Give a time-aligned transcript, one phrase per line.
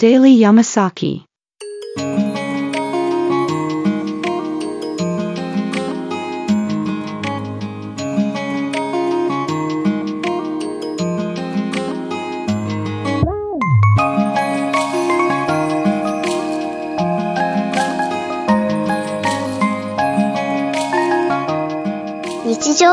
[0.00, 1.27] Daily Yamasaki.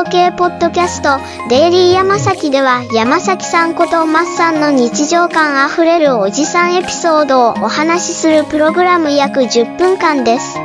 [0.06, 1.20] 系ポッドキャスト
[1.50, 10.58] デイリーヤマサキでは山崎さんことマッさんの日常感あふれるおじさんエピソードをお話しするプログラム約10分間です。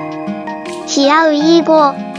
[0.87, 2.10] ヒアウィーゴー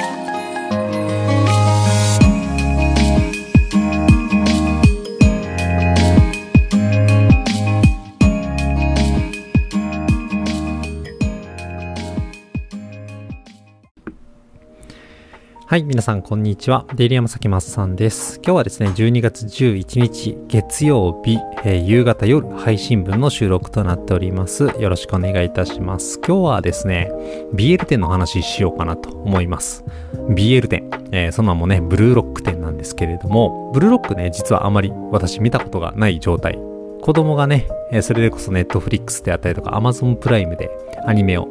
[15.72, 16.86] はい、皆さん、こんにちは。
[16.96, 18.42] デイリーヤマサキマッさんです。
[18.44, 24.66] 今日はですね、12月11日、月曜日、えー夕方夜配信分の収録となっております。
[24.66, 26.20] よろしくお願いいたします。
[26.28, 27.10] 今日はですね、
[27.56, 29.86] BL 店の話しようかなと思います。
[30.32, 36.60] BL 店、えーその名もね、ブルーロック店なんですけれども、ブルーロックね、実はあまり私見たことがない状態。
[37.02, 37.68] 子供がね、
[38.02, 40.70] それでこそネットフリックスであったりとか Amazon プライムで
[41.06, 41.48] アニメを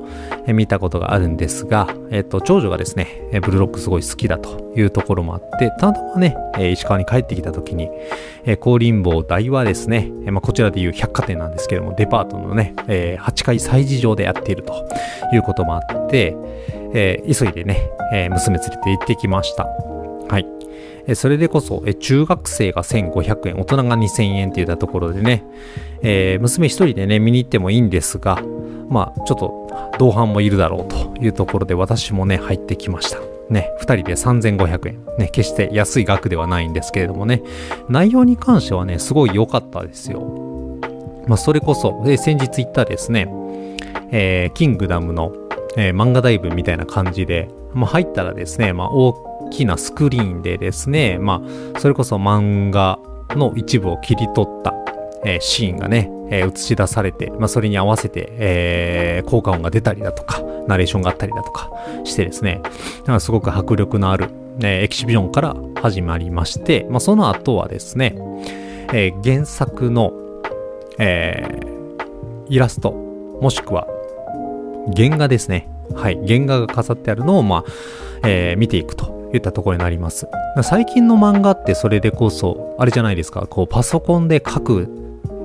[0.46, 6.36] 見たことがあるんですが、えっ、と、長女がですね、ブルーロックすごい好きだというところもあって、たまたまね、
[6.72, 7.90] 石川に帰ってきた時に、
[8.60, 14.88] 高林坊大はですね、まあ、こちらでいう百貨店なんですけども、デパートのね、8階催事場でやっていると
[15.32, 16.36] いうこともあって、
[16.92, 19.89] えー急いでね、えー娘連れて行ってきました。
[20.30, 20.46] はい。
[21.16, 25.44] それでこそ、中学生が1500円、大人が2000円って言ったところでね、
[26.02, 28.40] えー娘一人でね、見に行ってもいいんですが、
[28.88, 33.18] まあ、ちょっと、同伴もいるだろうというところで、私もね、入ってきました。
[33.50, 35.04] ね、二人で3500円。
[35.18, 37.42] ね、決して安い額ではないんですけれどもね、
[37.88, 40.20] 内容に関してはね、すごい良かったですよ。
[41.26, 43.28] まあ、それこそ、え先日行ったですね、
[44.12, 45.32] えーキングダムの、
[45.76, 51.42] えー漫画ダイブみたいな感じで、まあ、入ったらですね、まあ、大きなスクリーンでですね、ま
[51.74, 52.98] あ、それこそ漫画
[53.30, 54.74] の一部を切り取った、
[55.24, 61.70] えーシーンがね、えー映し出されて、まあ、それに合わせて、えー効果音が出たりだとか、ナレーションがあったりだとか
[62.04, 62.60] してですね、
[63.04, 64.30] だかすごく迫力のある、
[64.62, 68.16] えエキシビジョンから始まりまして、まあ、その後はですね、
[68.92, 70.12] え原作の、
[70.98, 71.60] え
[72.48, 73.86] イラスト、もしくは
[74.96, 75.69] 原画ですね。
[75.94, 76.20] はい。
[76.26, 77.64] 原画が飾ってあるのを、まあ、
[78.24, 80.26] えー見ていくといったところになります。
[80.62, 84.88] 最近の漫画ってそれでこそ、あれじゃないですか、こう、パソコンで描く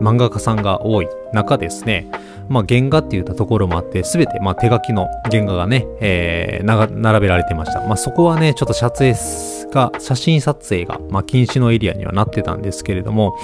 [0.01, 2.09] 漫画家さんが多い中ですね、
[2.49, 7.81] まあ、原画って言ったところもあって、すべて、まあ、手書きの原画がね、えー並べられてました。
[7.81, 9.13] まあ、そこはね、ちょっと撮影
[9.71, 13.35] が、写真撮影が、まあ、禁止のエリアにはなってたんですけれども、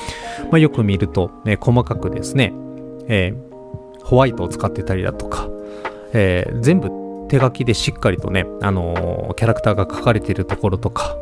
[0.49, 2.53] まあ、よく見ると、ね、細かくですね、
[3.07, 3.51] えー
[4.03, 5.47] ホワイトを使ってたりだとか、
[6.13, 6.89] えー全部
[7.29, 11.15] 手書きでしっかりとね、あのーキャラクターが書かれているところとか、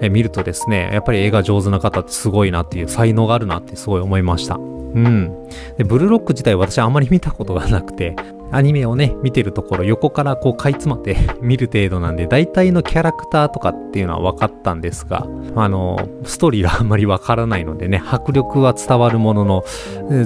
[0.00, 4.56] えー見るとですね、やっぱり絵が上手な方ってすごいなっていう才能があるなってすごい思いました。
[4.56, 5.48] うん。
[5.78, 8.16] で、ブルーロック自体私あんまり見たことがなくて、
[8.52, 15.26] アニメをね、見てるところ横からこうかいつまって 見る程度なんで、大体のキャラクターとかっていうのは分かったんですが、
[15.56, 19.64] あのストーリーがあんまり分からないのでね、迫力は伝わるものの、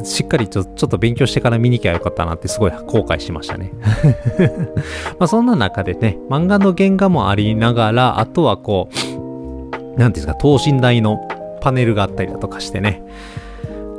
[0.03, 3.73] しっかりちょちょっと勉強してから見に行きゃよかったなってすごい後悔しましたね。
[5.19, 11.21] まあそんな中でね、漫画の原画もありながら、あとはこう、なんていうんですか、等身大の
[11.61, 13.03] パネルがあったりだとかしてね、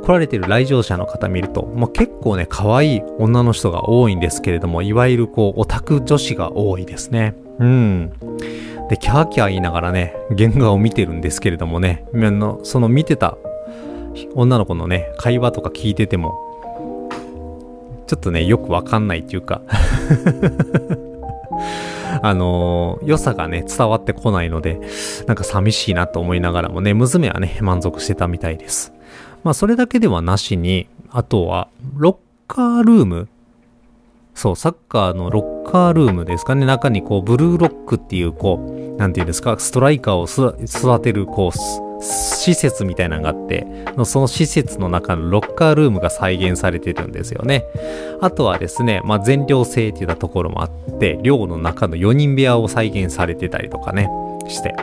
[0.08, 7.34] 来られてる来場者の方見ると、まあ、結構ね、可愛い女の人が多いんですけれども、いわゆるこう、オタク女子が多いですね。
[7.58, 8.12] うん。
[8.88, 12.06] で、キャーキャー言いながらね、原画を見てるんですけれどもね、
[12.62, 13.36] その見てた
[14.34, 16.32] 女の子のね、会話とか聞いてても、
[18.06, 19.60] ちょっとね、よくわかんないっていうか、
[22.22, 24.80] あのー良さがね、伝わってこないので、
[25.26, 28.94] なんか寂しいなと思いながらもね、娘はね、満足してたみたいです。
[29.44, 32.16] まあ、それだけではなしに、あとは、ロッ
[32.46, 33.28] カールーム
[34.34, 36.64] そう、サッカーのロッカールームですかね。
[36.64, 43.66] 中にこう、ブルーロックっていう、こう、なんていうんですか、ストライカーを育てる、こう、す施設みたいなのがあって、
[44.04, 47.64] その施設の中のロッカールームが再現されてるんですよね。
[48.20, 54.08] あとはですね、まあ、全寮制っていったところもあって、寮の中の4人部屋を再現されてたりとかね、
[54.48, 54.74] して、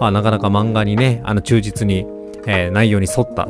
[0.00, 2.06] あなかなか漫画にね、あの、忠実に、
[2.46, 3.48] えー内容に沿った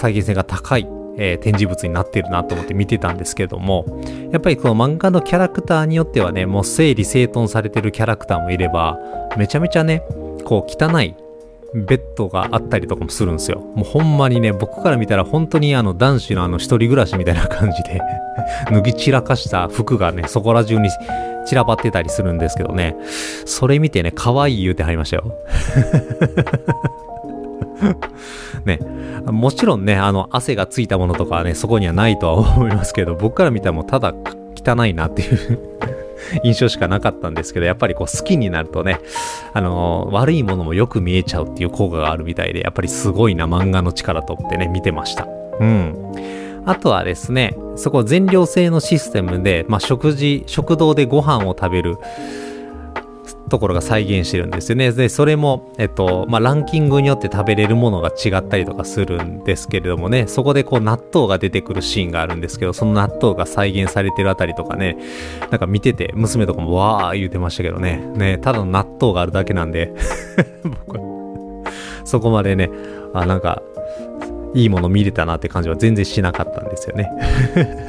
[0.00, 3.84] 再現性が高い、えー展示物になってるなと思って見てたんですけども、
[4.32, 8.98] やっぱりこの漫画のキャラクターによってはね、もう整理整頓されてるキャラクターもいれば、
[9.36, 10.02] めちゃめちゃね、
[10.44, 11.14] こう汚い
[11.74, 13.60] ベッドがあったりとかもするんですよ。
[13.74, 18.00] もうほんまにね、僕から見たら本当にあの男子のあの一人暮らしみたいな感じで
[18.72, 20.88] 脱ぎ散らかした服がね、そこら中に
[21.46, 22.96] 散らばってたりするんですけどね、
[23.44, 25.34] それ見てね、可愛い言うてはりましたよ。
[28.64, 28.78] ね、
[29.26, 34.14] もちろんね、あの、汗がついたものとかはね、そこにはないとは思いますけど、僕から見たらもうただ
[34.56, 35.58] 汚いなっていう
[36.44, 39.00] 印象しかなかったんですけど、やっぱりこう好きになるとね、
[39.52, 45.26] あのー、悪いものもよく見えちゃうっていう効果があるみたいで、やっぱりすごいな漫画の力とってね、見てました。
[45.60, 45.94] うん。
[46.66, 51.96] あとはですね、そこ全寮制のシステムで、まあ、食事、食堂でご飯を食べる
[53.50, 54.92] ところが再現してるんですよね。
[54.92, 64.96] で、それも、えっと、まあ、ランキングによって食べれるものが違ったりとかするんですけれどもね、そこでこう納豆が出てくるシーンがあるんですけど、その納豆が再現されてるあたりとかね、
[65.50, 69.92] なんか見てて、娘とかもわー言うてましたけどね、ね、ただの納豆があるだけなんで。
[70.86, 70.98] 僕
[72.04, 72.70] そこまでね、
[73.12, 73.62] あ、なんか、
[74.54, 77.10] いいもの見れたなって感じは全然しなかったんですよね。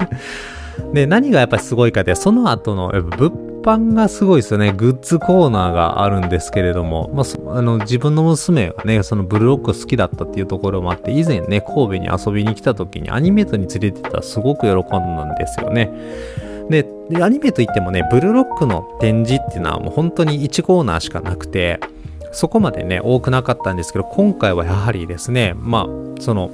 [0.94, 3.32] で、何がやっぱりすごいかって、その後の物
[3.62, 4.74] 販がすごいですよね。
[4.74, 15.92] グッズコーナーがあるんですけれども、まあ、あの、自分の娘がね、そのブルロック好きだったっていうところもあって、以前ね、神戸に遊びに来た時にアニメートに連れてたらすごく喜んだんですよね。
[16.70, 16.88] で、
[17.22, 21.80] アニメといってもね、ブルロックの展示っていうのはもう本当に1コーナーしかなくて、
[22.32, 26.50] そこまでね、多くなかったんですけど、今回はやはりですね、まあ、その、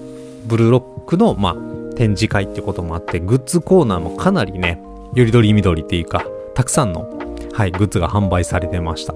[0.48, 1.56] ブルーロックの、まあ、
[1.96, 4.82] 展示会ってこともあって、グッズコーナーもかなりね、
[5.14, 6.26] よりどりみどりっていうか、
[6.58, 7.08] たくさんの、
[7.54, 9.14] はい、グッズが販売されてました。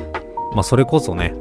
[0.53, 1.33] まあ、それこそね、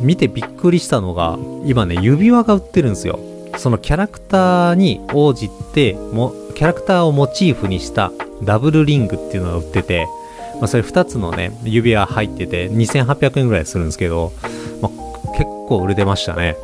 [0.00, 1.36] 見てびっくりしたのが、
[1.66, 3.20] 今ね、指輪が売ってるんですよ。
[3.58, 8.10] そのキャラクターに応じて、もキャラクターをモチーフにした
[8.44, 10.06] ダブルリングっていうのが売ってて、
[10.54, 14.32] まあ、それ2つのね、指輪入ってて、2800円ぐらいするんですけど、
[14.80, 16.56] まあ、結構売れてましたね。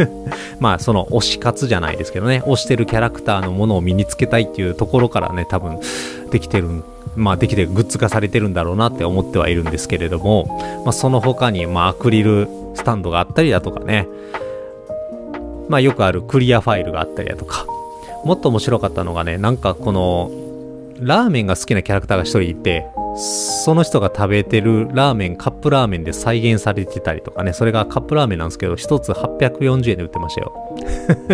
[0.60, 5.80] まあ、その推し活じゃないですけどね、推してるキャラクターのものを身につけたいっていうところからね、多分
[6.30, 6.84] できてるん
[7.16, 10.46] まあ、できてグッズ化されてるんだろうなって思ってはいるんですけれども、
[10.84, 14.08] まあ、その他に、まあ、アクリルスタンドがあったりだとかね、
[15.68, 17.66] まあ、よくあるクリアファイルがあったりだとか、
[18.24, 20.30] もっと面白かったのがね、なんかこの、
[20.98, 22.86] ラーメンが好きなキャラクターが一人いて、
[23.16, 30.76] その人が食べてるラーメン、カップラーメンで再現されてたりとかね、それがカップラーメンなんですけど、一つ840円で売ってましたよ。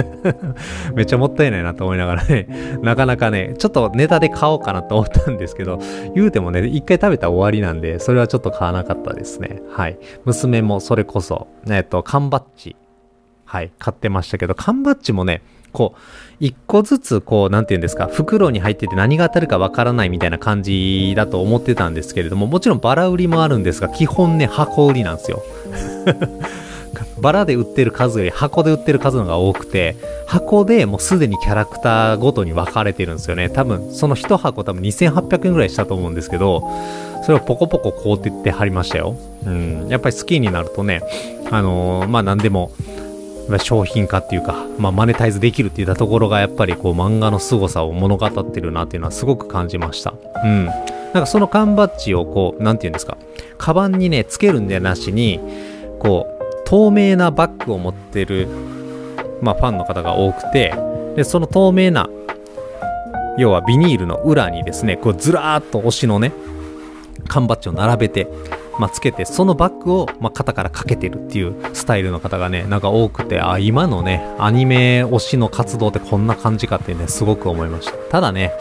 [0.94, 2.48] めっちゃもったいないなと思いながらね、
[2.82, 5.78] なかなかね、ちょっとネタで買おうかなと思ったんですけど、
[6.14, 9.62] 言うてもね、一回食べたら終わりなんで、それはちょっと買わなかったですね。
[9.70, 9.98] はい。
[10.24, 12.76] 娘もそれこそ、えっと、缶バッジ、
[13.44, 15.42] はい、買ってましたけど、缶バッジもね、
[15.72, 16.00] こう、
[16.40, 25.42] 一個ずつ、こう、なんて言うんですか、袋に入ってて何が当たるかわからないみたいな感じだと思ってたんですけれども、もちろんバラ売りもあるんですが、基本ね、箱売りなんですよ。
[27.20, 33.48] バラで売ってる数より箱で売ってる数のが多くて、箱でもうすでにキャラクターごとに分かれてるんですよね。
[33.50, 36.62] 多分、その一箱多分2800円ぐらいしたと思うんですけど、
[37.22, 39.16] それをポコポコこうってって貼りましたよ。
[39.44, 39.88] うん。
[39.88, 41.02] やっぱり好きになるとね、
[41.50, 42.70] あのー、まあ何でも、
[43.56, 50.12] 商品化っていうか、まあ、マネタイズできるっていったところがやっぱりこう漫画の凄さを物語ってるなっていうのはすごく感じました。
[50.44, 50.66] うん。
[50.66, 53.16] なんかその缶バッジをこう、なんて言うんですか、
[53.56, 55.40] カバンにね、つけるんじゃなしに、
[55.98, 58.46] こう、透明なバッグを持ってる、
[59.40, 60.74] まあ、ファンの方が多くて、
[61.16, 62.08] で、その透明な、
[63.38, 66.32] 要はビニールの裏にですね、こうずらーっと推しのね、
[67.28, 68.26] 缶バッジを並べて、
[68.78, 77.92] まあ、つけて、そのバッグを、まあ、肩からかけてるっていうスタイルの方がね、なんか多くて、あ、今のね、アニメ推しの活動ってこんな感じかってね、すごく思いました。
[78.10, 78.52] ただね、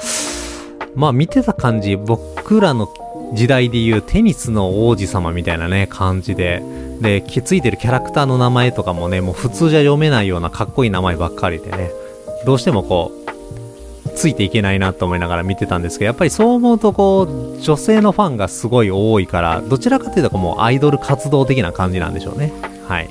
[0.96, 2.92] まあ見てた感じ、僕らの
[3.34, 6.64] 時代でいうテニスの王子様みたいなね、感じで、
[7.02, 11.92] で、ついてるキャラクターの名前とかもね、もう普通じゃ読めないようなかっこいい名前ばっかりでね、
[12.46, 13.27] どうしてもこう、
[14.18, 22.52] ついていけないなと思いながら見てたんですけど、やっぱりそう思うとこう、女性のファンがすごい多いから、どちらかというともうアイドル活動的な感じなんでしょうね。
[22.88, 23.10] はい。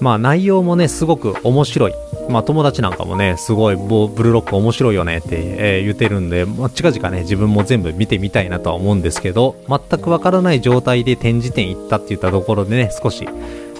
[0.00, 1.94] まあ内容もね、すごく面白い。
[2.28, 13.28] まあ友達なんかもね、すごいブルーロック面白いよねって、えー、言ってるんで、まあ、近々ね、自分も全部見てみたいなとは思うんですけど、全くわからない状態で展示店行ったって言ったところでね、少し、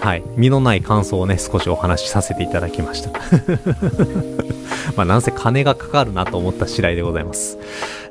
[0.00, 3.10] はい、身のない感想をね、少しお話しさせていただきました。
[4.96, 7.58] まあ、なんせ金がかかるなと思った次第でございます。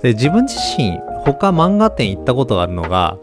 [0.02, 3.18] で、自分自身、他漫画店行ったことがあるのが、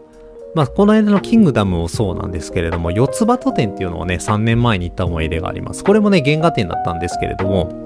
[0.55, 5.83] まあ、この間のキングダムもそうなんですけれども、四つ葉と店っていうのをね、3年前に行った思い出があります。
[5.83, 7.85] これもね、原画展だったんですけれども、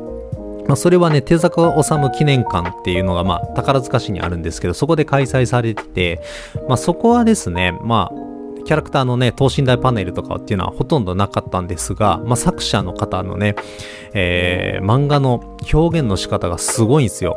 [0.67, 6.21] まあ、それはね、手坂治虫記念館っていうのが、まあ、宝塚市にあるんですけど、そこで開催されてて、
[6.67, 8.38] まあ、そこはですね、まあ、
[8.69, 13.55] キャラクターのね、等身大パネルとかっていうのはほとんどなかったんですが、まあ、作者の方のね、
[14.13, 17.35] えー、漫画の表現の仕方がすごいんですよ。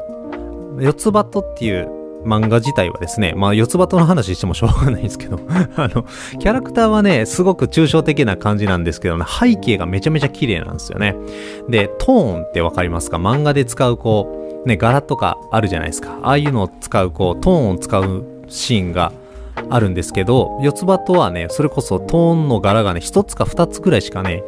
[0.78, 1.88] 四つ葉とっていう
[2.26, 5.40] 漫画自体はですね、まあ四つ葉との話してもしょうがないんですけど
[5.76, 6.04] あの、
[6.38, 11.16] キャラクターはね、すごく抽象的な感じなんですけどね、背景がめちゃめちゃ綺麗なんですよね。
[11.66, 13.16] で、トーンってわかりますか？
[13.16, 16.18] 漫画で使うこう、ね、柄とかあるじゃないですか。
[16.22, 19.12] ああいうのを使うこう、トーンを使うシーンが
[19.70, 24.42] あるんですけど、四つ葉とはね、それこそトーンの柄がね、一つか二つぐらいしかね、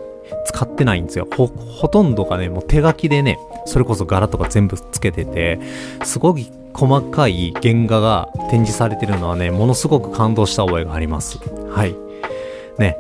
[0.47, 1.27] 使ってないんですよ。
[1.37, 5.61] ほ、ほとんどがね、もう手書きでね、それこそ柄とか全部つけてて、
[6.05, 11.39] すごい細かい原画が展示されてるのはね、ものすごく感動した覚えがあります。
[11.71, 11.95] はい。
[12.79, 12.97] ね。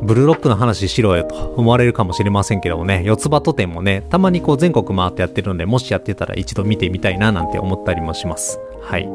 [0.00, 8.60] ブルーロックの話しろよと思われるかもしれませんけどもね、四つ葉と店もね、たまにこう全国回ってやってるので、もしやってたら一度見てみたいななんて思ったりもします。
[8.80, 9.08] はい。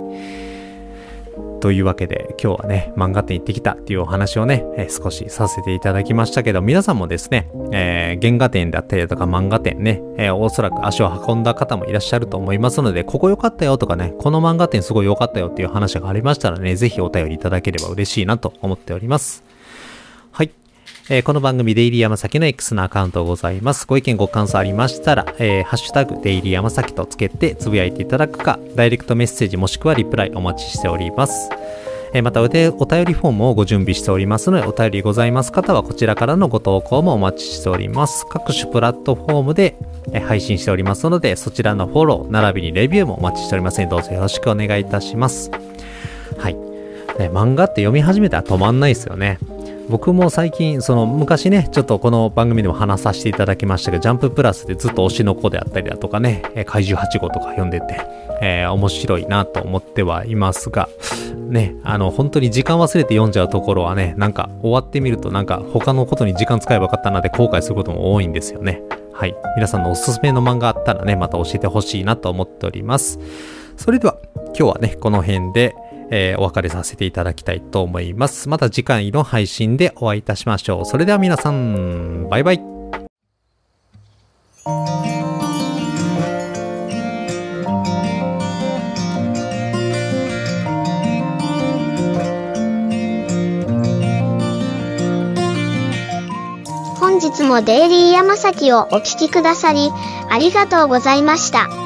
[1.64, 19.53] というわけで今日はね、漫画店行ってきたっていうお話をね、えー、少しさせていただきましたけど、皆さんもですね、えー、原画展だったりだとか漫画店ね、えー、おそらく足を運んだ方もいらっしゃると思いますので、ここ良かったよとかね、この漫画店すごい良かったよっていう話がありましたらね、ぜひお便りいただければ嬉しいなと思っております。
[21.10, 23.86] えー、この番組デイリー山崎の X のアカウントございます。
[23.86, 31.50] ご意見ご感想ありましたら、えー、ハッシュタグデイリー山崎とつけてつぶやいていただくか、ダイレクトメッセージもしくはリプライお待ちしております。
[32.14, 32.72] えー、またお便
[33.04, 38.26] りフォームをご準備しておりますので、お便りございます方はこちらからのご投稿もお待ちしております。
[38.30, 39.76] 各種プラットフォームで、
[40.26, 45.52] 配信しておりますので、そちらのフォロー、並びにレビューもお待ちしておりますので、どうぞよろしくお願いいたします。
[46.38, 46.54] はい。
[46.54, 49.38] ね、漫画って読み始めたら止まんないですよね。
[49.90, 58.00] 僕も最近、その昔ね、ちょっとこの番組でも話させていただきましたけど、ジャンププラスでずっと推しの子であったりだとかね、怪獣8号とか読んでて、
[58.42, 60.90] えー、面白いなと思ってはいますが、
[61.50, 68.82] ね、あの、本当に時間忘れて読んじゃうところはね、なんか終わってみるとなんか他のことに時間使えばよかったなって後悔することも多いんですよね。
[69.14, 69.36] はい。
[69.56, 73.20] 皆さんのおすすめの漫画あったらね、また教えてほしいなと思っております。
[73.78, 75.76] それでは、今日はね、この辺で、
[76.16, 78.48] えー、お別れさせていただきたいと思います。
[78.48, 80.86] また次回の配信でお会いいたしましょう。
[80.86, 82.62] それでは皆さん、バイバイ。
[97.00, 99.90] 本日もデイリー山崎をお聴きくださり、
[100.30, 101.83] ありがとうございました。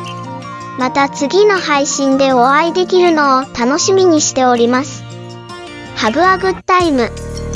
[0.78, 5.04] また次の配信でお会いできるのを楽しみにしております。
[5.98, 7.47] Have a good time!